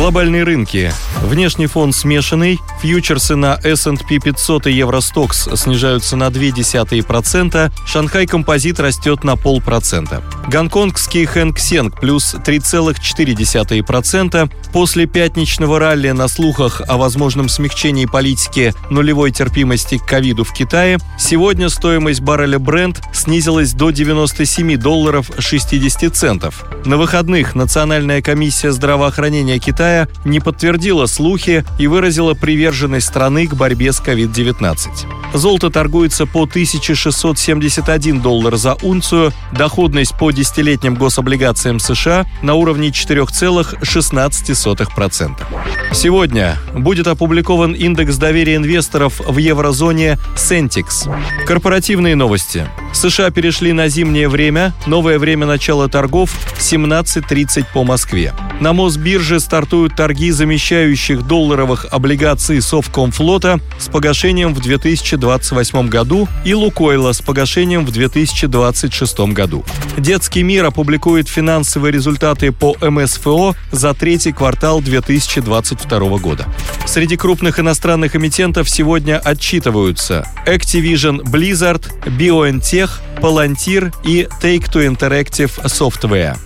[0.00, 0.94] Глобальные рынки.
[1.20, 2.58] Внешний фон смешанный.
[2.80, 7.70] Фьючерсы на S&P 500 и Евростокс снижаются на 0,2%.
[7.86, 10.22] Шанхай Композит растет на полпроцента.
[10.48, 14.50] Гонконгский Хэнк Сенг плюс 3,4%.
[14.72, 20.96] После пятничного ралли на слухах о возможном смягчении политики нулевой терпимости к ковиду в Китае,
[21.18, 26.64] сегодня стоимость барреля Brent снизилась до 97 долларов 60 центов.
[26.86, 29.89] На выходных Национальная комиссия здравоохранения Китая
[30.24, 34.76] не подтвердила слухи и выразила приверженность страны к борьбе с COVID-19.
[35.34, 45.36] Золото торгуется по 1671 доллар за унцию, доходность по десятилетним гособлигациям США на уровне 4,16%.
[45.92, 51.08] Сегодня будет опубликован индекс доверия инвесторов в еврозоне Sentix.
[51.46, 52.66] Корпоративные новости.
[52.92, 58.34] США перешли на зимнее время, новое время начала торгов 17.30 по Москве.
[58.60, 59.40] На Мосбирже
[59.80, 67.86] стартуют торги замещающих долларовых облигаций Совкомфлота с погашением в 2028 году и Лукойла с погашением
[67.86, 69.64] в 2026 году.
[69.96, 76.46] Детский мир опубликует финансовые результаты по МСФО за третий квартал 2022 года.
[76.84, 86.36] Среди крупных иностранных эмитентов сегодня отчитываются Activision Blizzard, BioNTech, Palantir и Take-Two Interactive Software.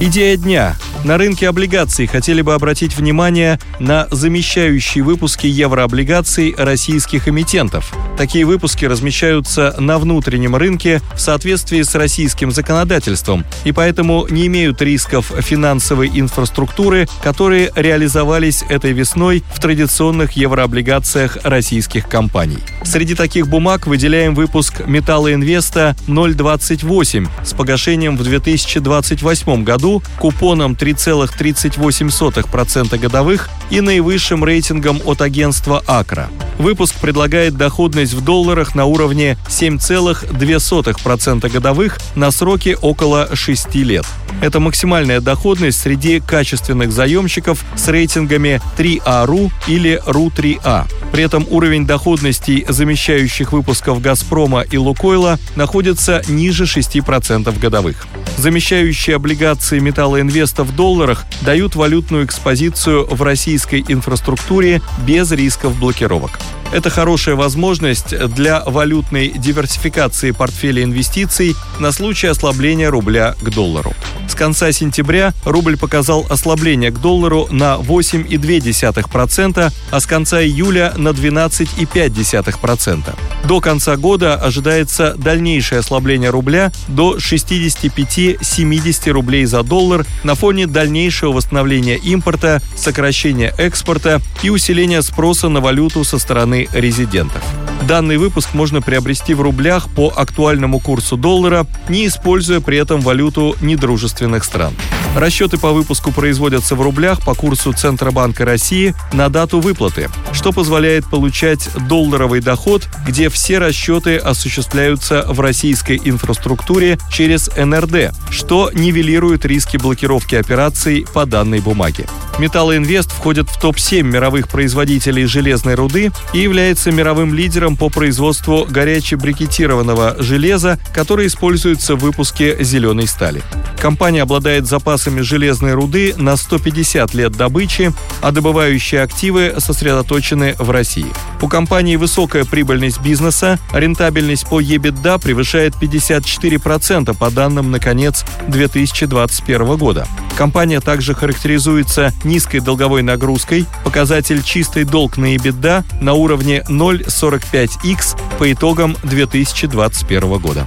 [0.00, 0.76] Идея дня.
[1.02, 7.90] На рынке облигаций хотели бы обратить внимание на замещающие выпуски еврооблигаций российских эмитентов.
[8.18, 14.82] Такие выпуски размещаются на внутреннем рынке в соответствии с российским законодательством и поэтому не имеют
[14.82, 22.58] рисков финансовой инфраструктуры, которые реализовались этой весной в традиционных еврооблигациях российских компаний.
[22.84, 33.48] Среди таких бумаг выделяем выпуск Металлоинвеста 028 с погашением в 2028 году купоном 3,38% годовых
[33.70, 36.28] и наивысшим рейтингом от агентства Акра.
[36.58, 44.04] Выпуск предлагает доходность в долларах на уровне 7,2% годовых на сроки около 6 лет.
[44.42, 50.86] Это максимальная доходность среди качественных заемщиков с рейтингами 3А.ру или РУ-3А.
[51.12, 58.06] При этом уровень доходностей замещающих выпусков «Газпрома» и «Лукойла» находится ниже 6% годовых.
[58.40, 66.40] Замещающие облигации металлоинвеста в долларах дают валютную экспозицию в российской инфраструктуре без рисков блокировок.
[66.72, 73.92] Это хорошая возможность для валютной диверсификации портфеля инвестиций на случай ослабления рубля к доллару.
[74.28, 81.08] С конца сентября рубль показал ослабление к доллару на 8,2%, а с конца июля на
[81.08, 83.16] 12,5%.
[83.48, 91.32] До конца года ожидается дальнейшее ослабление рубля до 65-70 рублей за доллар на фоне дальнейшего
[91.32, 97.42] восстановления импорта, сокращения экспорта и усиления спроса на валюту со стороны резидентов.
[97.86, 103.56] Данный выпуск можно приобрести в рублях по актуальному курсу доллара, не используя при этом валюту
[103.60, 104.74] недружественных стран.
[105.16, 111.04] Расчеты по выпуску производятся в рублях по курсу Центробанка России на дату выплаты, что позволяет
[111.10, 119.76] получать долларовый доход, где все расчеты осуществляются в российской инфраструктуре через НРД, что нивелирует риски
[119.78, 122.06] блокировки операций по данной бумаге.
[122.38, 130.16] Металлоинвест входит в топ-7 мировых производителей железной руды и является мировым лидером по производству горячебрикетированного
[130.20, 133.42] железа, которое используется в выпуске зеленой стали.
[133.78, 134.66] Компания обладает
[135.00, 141.06] запасами железной руды на 150 лет добычи, а добывающие активы сосредоточены в России.
[141.40, 149.76] У компании высокая прибыльность бизнеса, рентабельность по EBITDA превышает 54% по данным на конец 2021
[149.78, 150.06] года.
[150.36, 158.52] Компания также характеризуется низкой долговой нагрузкой, показатель чистый долг на EBITDA на уровне 0,45x по
[158.52, 160.66] итогам 2021 года.